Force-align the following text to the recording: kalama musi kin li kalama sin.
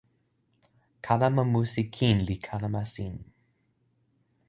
kalama 1.05 1.43
musi 1.51 1.83
kin 1.95 2.17
li 2.27 2.35
kalama 2.47 2.83
sin. 2.93 3.15